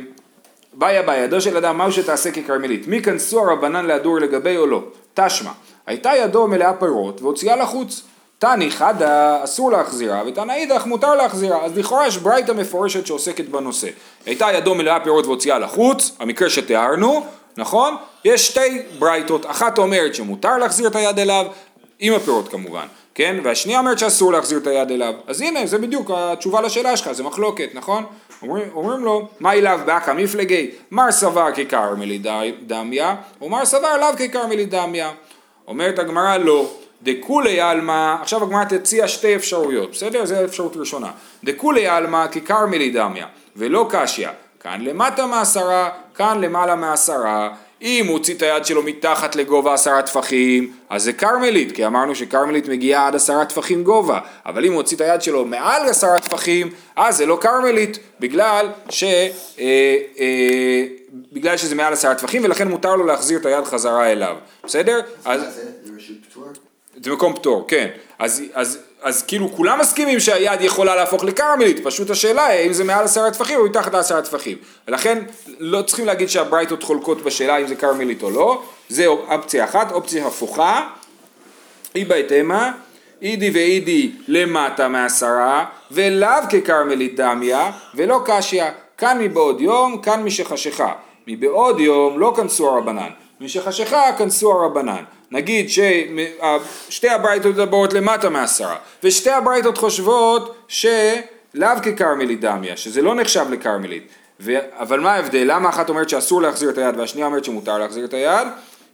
[0.74, 4.82] באיה באיה, ידו של אדם מהו שתעשה ככרמלית, מי כנסו הרבנן להדור לגבי או לא?
[5.14, 5.50] תשמע,
[5.86, 8.02] הייתה ידו מלאה פירות והוציאה לחוץ.
[8.40, 13.88] תני חדה אסור להחזירה ותנא אידך מותר להחזירה אז לכאורה יש ברייתא מפורשת שעוסקת בנושא
[14.26, 17.96] הייתה ידו מלאה פירות והוציאה לחוץ המקרה שתיארנו נכון?
[18.24, 21.46] יש שתי ברייתות אחת אומרת שמותר להחזיר את היד אליו
[21.98, 23.36] עם הפירות כמובן כן?
[23.42, 27.22] והשנייה אומרת שאסור להחזיר את היד אליו אז הנה זה בדיוק התשובה לשאלה שלך זה
[27.22, 28.04] מחלוקת נכון?
[28.42, 32.20] אומרים, אומרים לו מה אליו באקא מפלגי מר סבר ככרמלי
[32.66, 35.10] דמיה ומר סבר לאו ככרמלי דמיה
[35.68, 36.70] אומרת הגמרא לא
[37.02, 40.24] דכולי עלמא, עכשיו הגמרא תציע שתי אפשרויות, בסדר?
[40.24, 41.10] זו אפשרות ראשונה.
[41.44, 43.26] דכולי עלמא ככרמלי דמיה,
[43.56, 44.28] ולא קשיא,
[44.60, 47.48] כאן למטה מעשרה, כאן למעלה מעשרה.
[47.82, 52.14] אם הוא הוציא את היד שלו מתחת לגובה עשרה טפחים, אז זה כרמלית, כי אמרנו
[52.14, 56.20] שכרמלית מגיעה עד עשרה טפחים גובה, אבל אם הוא הוציא את היד שלו מעל עשרה
[56.20, 59.04] טפחים, אז זה לא כרמלית, בגלל ש...
[59.04, 60.84] אה, אה,
[61.32, 65.00] בגלל שזה מעל עשרה טפחים ולכן מותר לו להחזיר את היד חזרה אליו, בסדר?
[65.24, 65.40] אז...
[67.02, 67.88] זה מקום פטור, כן.
[68.18, 72.84] אז, אז, אז כאילו כולם מסכימים שהיד יכולה להפוך לכרמלית, פשוט השאלה היא אם זה
[72.84, 74.56] מעל עשרה טפחים או מתחת לעשרה טפחים.
[74.88, 75.22] ולכן
[75.58, 80.26] לא צריכים להגיד שהברייתות חולקות בשאלה אם זה כרמלית או לא, זה אופציה אחת, אופציה
[80.26, 80.88] הפוכה,
[81.94, 82.72] היא בהתאמה,
[83.22, 88.64] אידי ואידי למטה מעשרה, ולאו ככרמלית דמיה, ולא קשיא.
[88.98, 90.92] כאן מבעוד יום, כאן משחשיכה.
[91.26, 93.08] מבעוד יום לא כנסו הרבנן,
[93.40, 95.04] משחשיכה כנסו הרבנן.
[95.30, 103.46] נגיד ששתי הברייתות מדברות למטה מעשרה, ושתי הברייתות חושבות שלאו ככרמלית דמיה, שזה לא נחשב
[103.50, 104.08] לכרמלית.
[104.40, 104.52] ו...
[104.78, 105.42] אבל מה ההבדל?
[105.44, 108.48] למה אחת אומרת שאסור להחזיר את היד והשנייה אומרת שמותר להחזיר את היד?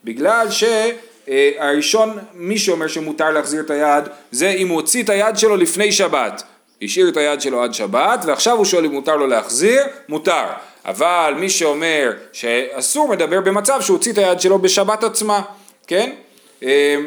[0.05, 5.57] בגלל שהראשון, מי שאומר שמותר להחזיר את היד, זה אם הוא הוציא את היד שלו
[5.57, 6.42] לפני שבת.
[6.83, 10.44] השאיר את היד שלו עד שבת, ועכשיו הוא שואל אם מותר לו להחזיר, מותר.
[10.85, 15.42] אבל מי שאומר שאסור מדבר במצב שהוא הוציא את היד שלו בשבת עצמה,
[15.87, 16.12] כן?
[16.62, 17.07] אמ,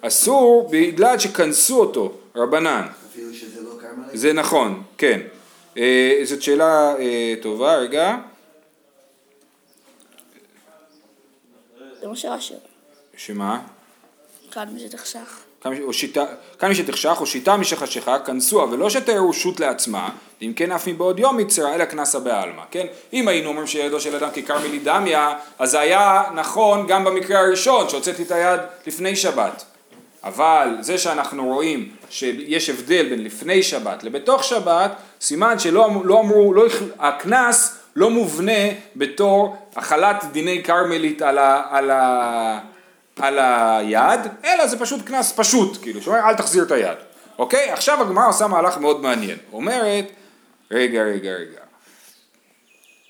[0.00, 0.68] אסור?
[0.72, 2.86] בגלל שכנסו אותו, רבנן.
[3.10, 4.10] אפילו שזה לא כרמלית?
[4.18, 5.20] זה נכון, כן.
[5.76, 8.16] אה, זאת שאלה אה, טובה, רגע.
[12.00, 12.54] זה מה שרש"י.
[13.16, 13.60] שמה?
[14.50, 15.43] כאן מזה תחסך.
[15.82, 16.24] או שיטה-
[16.58, 20.08] כאן משתחשך או שיטה משחשיכה כנסוה ולא שתארו שות לעצמה
[20.42, 22.86] אם כן אף מבעוד יום יצרה אלא קנסה בעלמא כן?
[23.12, 27.88] אם היינו אומרים שידו של אדם ככרמלי דמיה אז זה היה נכון גם במקרה הראשון
[27.88, 29.64] שהוצאתי את היד לפני שבת.
[30.24, 36.20] אבל זה שאנחנו רואים שיש הבדל בין לפני שבת לבתוך שבת סימן שלא אמ- לא
[36.20, 36.66] אמרו לא,
[36.98, 38.62] הקנס לא מובנה
[38.96, 41.90] בתור החלת דיני כרמלית על, ה, על,
[43.20, 46.96] על היד, אלא זה פשוט קנס פשוט, כאילו, שאומר אל תחזיר את היד,
[47.38, 47.70] אוקיי?
[47.70, 50.04] עכשיו הגמרא עושה מהלך מאוד מעניין, אומרת,
[50.70, 51.60] רגע, רגע, רגע,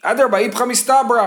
[0.03, 1.27] אדרבה איפכא מסתברא,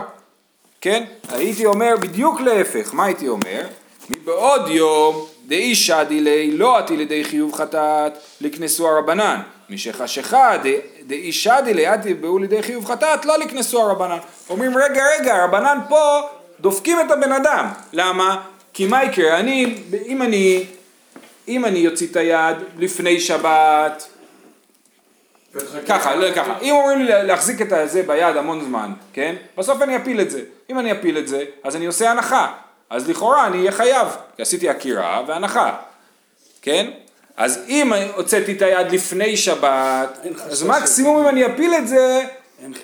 [0.81, 1.03] כן?
[1.29, 3.67] הייתי אומר בדיוק להפך, מה הייתי אומר?
[4.09, 11.31] מבעוד יום דאי שדי לי לא עתי לידי חיוב חטאת לקנסו הרבנן משחשיכה ד- דאי
[11.31, 14.17] שדי לי עתי באו לידי חיוב חטאת לא לקנסו הרבנן
[14.49, 16.19] אומרים רגע רגע הרבנן פה
[16.59, 18.41] דופקים את הבן אדם למה?
[18.77, 19.39] כי מה יקרה?
[19.39, 20.65] אני, אם אני
[21.47, 24.07] אם אני אוציא את היד לפני שבת
[25.87, 29.35] ככה, לא ככה, אם אומרים לי להחזיק את זה ביד המון זמן, כן?
[29.57, 30.41] בסוף אני אפיל את זה.
[30.69, 32.53] אם אני אפיל את זה, אז אני עושה הנחה.
[32.89, 35.75] אז לכאורה אני אהיה חייב, כי עשיתי עקירה והנחה,
[36.61, 36.91] כן?
[37.37, 42.23] אז אם הוצאתי את היד לפני שבת, אז מקסימום אם אני אפיל את זה,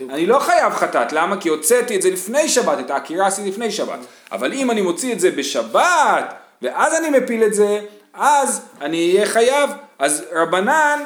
[0.10, 1.38] אני לא חייב חטאת, למה?
[1.38, 4.00] כי הוצאתי את זה לפני שבת, את העקירה עשיתי לפני שבת.
[4.32, 7.80] אבל אם אני מוציא את זה בשבת, ואז אני מפיל את זה,
[8.14, 9.70] אז אני אהיה חייב.
[10.00, 11.00] אז רבנן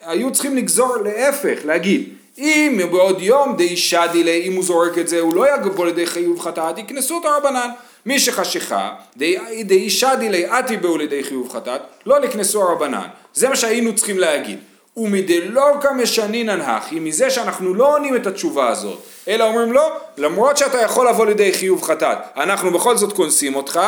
[0.00, 2.08] היו צריכים לגזור להפך, להגיד,
[2.38, 6.06] אם בעוד יום די שדי לי, אם הוא זורק את זה, הוא לא יגבו לידי
[6.06, 7.68] חיוב חטאת, יקנסו את הרבנן.
[8.06, 13.06] מי שחשיכה, די, די שדי לי, אתי באו לידי חיוב חטאת, לא לקנסו הרבנן.
[13.34, 14.58] זה מה שהיינו צריכים להגיד.
[14.96, 19.82] ומדלוקא משנינן הכי, מזה שאנחנו לא עונים את התשובה הזאת, אלא אומרים לו,
[20.16, 23.80] למרות שאתה יכול לבוא לידי חיוב חטאת, אנחנו בכל זאת קונסים אותך,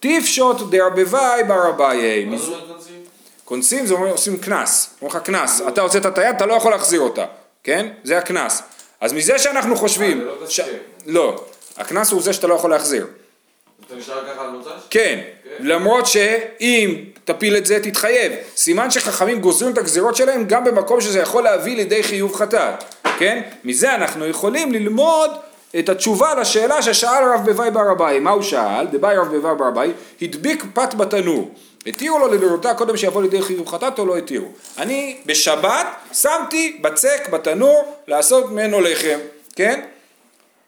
[0.00, 2.24] תפשוט דרבבי ברביי.
[2.24, 2.94] מה זאת אומרת קונסים?
[3.44, 6.72] קונסים זה אומר עושים קנס, אומרים לך קנס, אתה הוצאת את היד, אתה לא יכול
[6.72, 7.24] להחזיר אותה,
[7.64, 7.88] כן?
[8.04, 8.62] זה הקנס.
[9.00, 10.46] אז מזה שאנחנו חושבים, אה, זה לא.
[10.46, 10.64] תסקיר.
[11.06, 11.44] לא,
[11.76, 13.06] הקנס הוא זה שאתה לא יכול להחזיר,
[13.86, 14.68] אתה נשאר ככה על מוצ"ש?
[14.90, 15.20] כן,
[15.60, 21.18] למרות שאם תפיל את זה תתחייב, סימן שחכמים גוזרים את הגזירות שלהם גם במקום שזה
[21.18, 22.84] יכול להביא לידי חיוב חטאת,
[23.18, 23.42] כן?
[23.64, 25.30] מזה אנחנו יכולים ללמוד
[25.78, 28.86] את התשובה לשאלה ששאל רב בוואי בר אביי, מה הוא שאל?
[28.86, 29.92] דבאי רב בוואי בר אביי,
[30.22, 31.50] הדביק פת בתנור,
[31.86, 34.48] התירו לו לדירותה קודם שיבוא לידי חיוב חטאת או לא התירו.
[34.78, 39.18] אני בשבת שמתי בצק בתנור לעשות ממנו לחם,
[39.56, 39.80] כן?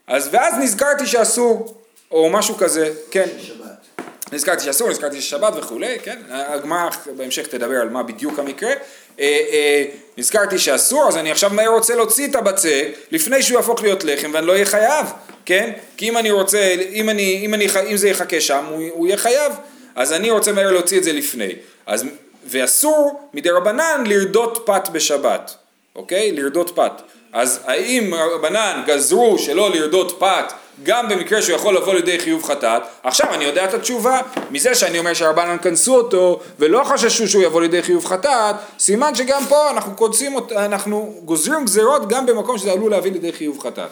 [0.06, 1.83] אז ואז נזכרתי שאסור,
[2.14, 3.26] או משהו כזה, כן.
[3.42, 4.04] שבת.
[4.32, 6.18] נזכרתי שאסור, נזכרתי ששבת וכולי, כן?
[6.28, 8.70] הגמרא בהמשך תדבר על מה בדיוק המקרה.
[8.70, 8.76] אה,
[9.20, 9.84] אה,
[10.18, 14.30] נזכרתי שאסור, אז אני עכשיו מהר רוצה להוציא את הבצק לפני שהוא יהפוך להיות לחם
[14.34, 15.06] ואני לא אהיה חייב,
[15.44, 15.72] כן?
[15.96, 19.16] כי אם אני רוצה, אם, אני, אם, אני, אם זה יחכה שם, הוא, הוא יהיה
[19.16, 19.52] חייב.
[19.94, 21.52] אז אני רוצה מהר להוציא את זה לפני.
[21.86, 22.04] אז,
[22.46, 25.54] ואסור מדי רבנן לרדות פת בשבת,
[25.96, 26.32] אוקיי?
[26.32, 27.02] לרדות פת.
[27.34, 32.82] אז האם רבנן גזרו שלא לרדות פת גם במקרה שהוא יכול לבוא לידי חיוב חטאת,
[33.02, 34.20] עכשיו אני יודע את התשובה,
[34.50, 39.42] מזה שאני אומר שהרבנן כנסו אותו ולא חששו שהוא יבוא לידי חיוב חטאת, סימן שגם
[39.48, 43.88] פה אנחנו קודסים, אנחנו גוזרים גזירות גם במקום שזה עלול להביא לידי חיוב חטאת.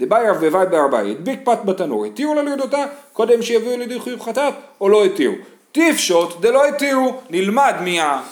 [0.00, 4.54] דבאי רב בבאי בארבעי, הדביק פת בתנור, התירו לו לרדותה קודם שיביאו לידי חיוב חטאת
[4.80, 5.34] או לא התירו.
[5.72, 8.22] טיפשוט דלא התירו, נלמד מה...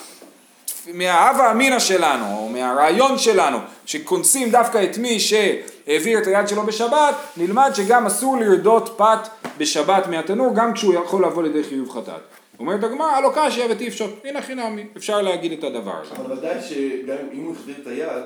[0.92, 7.14] מההווה אמינא שלנו, או מהרעיון שלנו, שקונסים דווקא את מי שהעביר את היד שלו בשבת,
[7.37, 12.20] נלמד שגם אסור לרדות פת בשבת מהתנור, גם כשהוא יכול לבוא לידי חיוב חטאת.
[12.59, 16.14] אומרת הגמרא, הלא קשיא וטיפשוט, הנה חינמי, אפשר להגיד את הדבר הזה.
[16.16, 18.23] אבל ודאי שגם אם הוא החזיר את היד,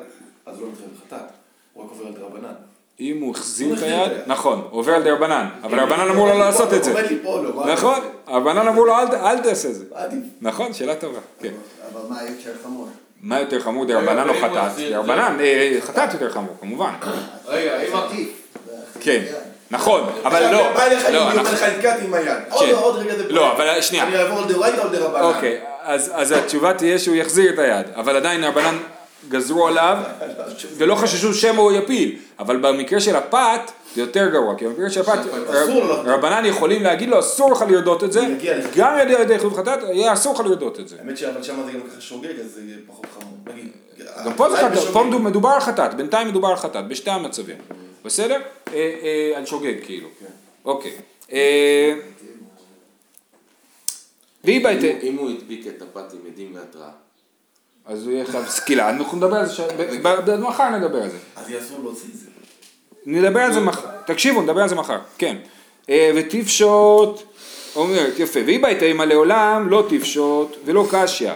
[0.46, 1.28] אז לא מתחיל חטאת.
[1.72, 2.54] הוא רק עובר על דרבנן.
[3.00, 4.12] אם הוא החזיר הוא את היד.
[4.26, 6.94] נכון, עובר על דרבנן, אבל רבנן אמרו לו לעשות את זה.
[7.72, 9.84] נכון, רבנן אמרו לו "אל תעשה את זה.
[10.40, 11.48] נכון, שאלה טובה, כן.
[11.92, 12.88] אבל מה יותר חמור?
[13.22, 14.74] מה יותר חמור, דרבנן או הוא חטאת?
[14.76, 14.90] זה?
[14.90, 16.90] דרבנן, אה, חטאת יותר חמור, כמובן.
[17.46, 18.26] רגע, אם...
[19.00, 19.22] כן,
[19.70, 22.28] נכון, אבל לא, לא, יהודי, אומר אנחנו- לך נתקעתי עם היד.
[22.50, 22.74] עוד כן.
[22.74, 23.24] עוד רגע זה...
[23.28, 24.04] לא, אבל שנייה.
[24.04, 25.22] אני אעבור לדאורייתא או לדרבנן?
[25.22, 25.60] אוקיי,
[26.12, 28.76] אז התשובה תהיה שהוא יחזיר את היד, אבל עדיין רבנן
[29.28, 29.96] גזרו עליו
[30.76, 33.60] ולא חששו שמא הוא יפיל, אבל במקרה של הפת
[33.94, 35.18] זה יותר גרוע, כי במקרה של הפת.
[36.04, 38.20] רבנן יכולים להגיד לו אסור לך לרדות את זה.
[38.76, 40.96] גם ידי ידי חילוף חטאת, יהיה אסור לך לרדות את זה.
[40.98, 43.38] האמת שאבל שם זה גם ככה שוגג, אז זה יהיה פחות חמור.
[44.26, 44.92] גם פה זה אולי חטאת, בשוגג.
[44.92, 47.56] פה מדובר- על חטאת, בינתיים מדובר על חטאת, בשתי המצבים,
[48.04, 48.40] בסדר?
[48.72, 50.08] אה, אה, על שוגג כאילו,
[50.64, 50.92] אוקיי.
[51.32, 51.94] אה,
[55.02, 57.07] אם הוא הדביק את הפת עם עדים והתראה.
[57.88, 59.66] אז הוא יהיה חייב סקילה, אנחנו נדבר על זה,
[60.02, 61.16] ב- מחר נדבר על זה.
[61.36, 62.26] אז יהיה אסור להוציא את זה.
[63.06, 65.36] נדבר על זה מחר, תקשיבו, נדבר על זה מחר, כן.
[65.90, 67.22] אה, ותפשוט,
[67.76, 71.30] אומרת, יפה, והיא בהתאמה לעולם לא תפשוט ולא קשיא.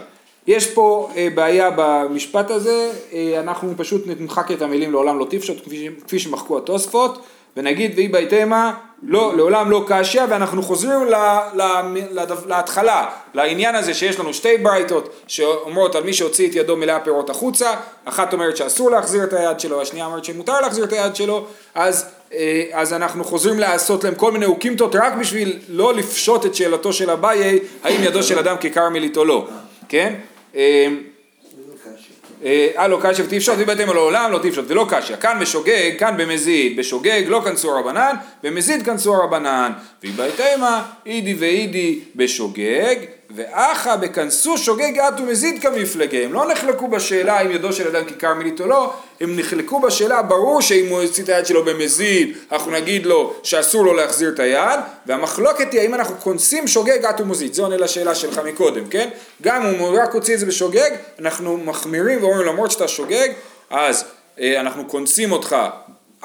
[0.46, 5.68] יש פה אה, בעיה במשפט הזה, אה, אנחנו פשוט נמחק את המילים לעולם לא תפשוט,
[6.06, 7.22] כפי שמחקו התוספות,
[7.56, 11.14] ונגיד והיא בהתאמה לא, לעולם לא קשיא, ואנחנו חוזרים ל,
[11.54, 11.62] ל,
[12.10, 17.00] ל, להתחלה, לעניין הזה שיש לנו שתי ברייתות שאומרות על מי שהוציא את ידו מלאה
[17.00, 21.16] פירות החוצה, אחת אומרת שאסור להחזיר את היד שלו, השנייה אומרת שמותר להחזיר את היד
[21.16, 26.46] שלו, אז, אה, אז אנחנו חוזרים לעשות להם כל מיני אוקימתות רק בשביל לא לפשוט
[26.46, 29.46] את שאלתו של אביי, האם ידו של אדם ככרמלית או לא,
[29.88, 30.14] כן?
[32.44, 35.16] אה, אה לא קשיא ותפשוט ובהתאם לעולם לא תפשוט ולא קשיא.
[35.16, 36.76] כאן בשוגג כאן במזיד.
[36.76, 39.72] בשוגג לא כנסו הרבנן במזיד כנסו הרבנן.
[40.04, 42.96] ובהתאמה אידי ואידי בשוגג
[43.34, 48.60] ואחא בכנסו שוגג את ומזיד כמפלגה הם לא נחלקו בשאלה אם ידו של אדם ככרמלית
[48.60, 53.06] או לא הם נחלקו בשאלה ברור שאם הוא יוציא את היד שלו במזיד אנחנו נגיד
[53.06, 57.54] לו שאסור לו להחזיר את היד והמחלוקת היא האם אנחנו כונסים שוגג את ומזיד.
[57.54, 59.08] זה עונה לשאלה שלך מקודם כן?
[59.42, 63.28] גם אם הוא רק הוציא את זה בשוגג אנחנו מחמירים ואומרים למרות שאתה שוגג
[63.70, 64.04] אז
[64.40, 65.56] אה, אנחנו כונסים אותך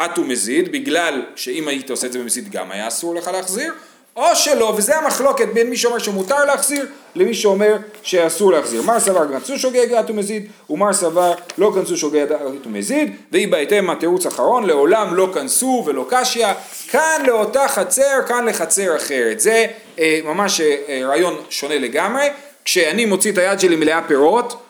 [0.06, 3.74] את ומזיד בגלל שאם היית עושה את זה במזיד גם היה אסור לך להחזיר
[4.17, 8.82] או שלא, וזה המחלוקת בין מי שאומר שמותר להחזיר למי שאומר שאסור להחזיר.
[8.82, 13.89] מר סבר כנסו שוגג את ומזיד, ומר סבר לא כנסו שוגג את ומזיד, והיא בהתאם
[13.89, 16.47] התירוץ האחרון, לעולם לא כנסו ולא קשיא,
[16.91, 19.39] כאן לאותה חצר, כאן לחצר אחרת.
[19.39, 19.65] זה
[19.99, 22.30] אה, ממש אה, רעיון שונה לגמרי,
[22.65, 24.62] כשאני מוציא את היד שלי מלאה פירות,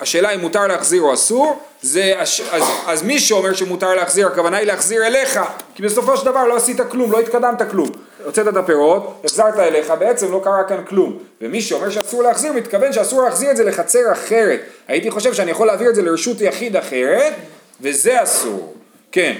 [0.00, 4.56] והשאלה אם מותר להחזיר או אסור, זה, הש- אז, אז מי שאומר שמותר להחזיר, הכוונה
[4.56, 5.40] היא להחזיר אליך,
[5.74, 7.88] כי בסופו של דבר לא עשית כלום, לא התקדמת כלום.
[8.24, 11.18] הוצאת את הפירות, החזרת אליך, בעצם לא קרה כאן כלום.
[11.40, 14.60] ומי שאומר שאסור להחזיר, מתכוון שאסור להחזיר את זה לחצר אחרת.
[14.88, 17.32] הייתי חושב שאני יכול להעביר את זה לרשות יחיד אחרת,
[17.80, 18.74] וזה אסור.
[19.12, 19.34] כן,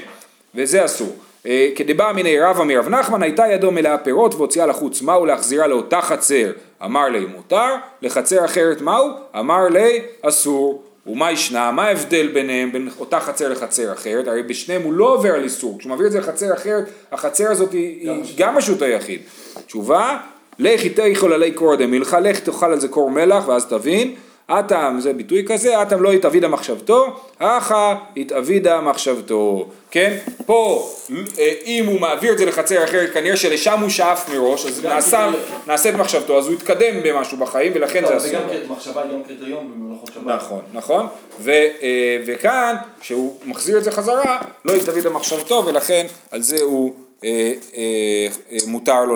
[0.55, 1.16] וזה אסור.
[1.46, 6.00] אה, כדבא מיני רבא מרב נחמן, הייתה ידו מלאה פירות והוציאה לחוץ מהו להחזירה לאותה
[6.00, 6.52] חצר.
[6.85, 9.11] אמר לי מותר, לחצר אחרת מהו?
[9.38, 10.82] אמר לי אסור.
[11.06, 11.70] ומה ישנה?
[11.70, 14.28] מה ההבדל ביניהם, בין אותה חצר לחצר אחרת?
[14.28, 15.78] הרי בשניהם הוא לא עובר על איסור.
[15.78, 19.20] כשהוא מעביר את זה לחצר אחרת, החצר הזאת היא היא גם רשות היחיד.
[19.66, 20.18] תשובה,
[20.59, 24.14] לכי תאכול עלי קורדם מלכה, לך תאכל על זה קור מלח ואז תבין.
[24.50, 30.16] אטם זה ביטוי כזה, אטם לא התאבידה מחשבתו, אחא התאבידה מחשבתו, כן?
[30.46, 30.90] פה
[31.38, 34.85] אה, אם הוא מעביר את זה לחצר אחרת כנראה שלשם הוא שאף מראש, אז
[35.66, 38.30] נעשה, את מחשבתו, אז הוא התקדם במשהו בחיים ולכן זה טוב, אסור.
[38.30, 40.26] וגם קריאת מחשבה היא גם קריטריון במלאכות שבת.
[40.26, 41.06] נכון, נכון,
[41.40, 46.94] ו, אה, וכאן כשהוא מחזיר את זה חזרה לא התאבידה מחשבתו ולכן על זה הוא
[47.24, 47.52] אה,
[48.66, 49.14] מותר לו